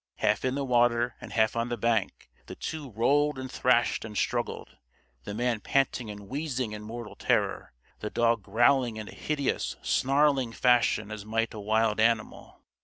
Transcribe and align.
Half 0.15 0.43
in 0.45 0.55
the 0.55 0.65
water 0.65 1.15
and 1.21 1.31
half 1.31 1.55
on 1.55 1.69
the 1.69 1.77
bank, 1.77 2.31
the 2.47 2.55
two 2.55 2.89
rolled 2.89 3.37
and 3.37 3.51
thrashed 3.51 4.03
and 4.03 4.17
struggled 4.17 4.79
the 5.25 5.35
man 5.35 5.59
panting 5.59 6.09
and 6.09 6.27
wheezing 6.27 6.71
in 6.71 6.81
mortal 6.81 7.15
terror; 7.15 7.71
the 7.99 8.09
dog 8.09 8.41
growling 8.41 8.97
in 8.97 9.07
a 9.09 9.13
hideous, 9.13 9.75
snarling 9.83 10.53
fashion 10.53 11.11
as 11.11 11.23
might 11.23 11.53
a 11.53 11.59
wild 11.59 11.99
animal. 11.99 12.63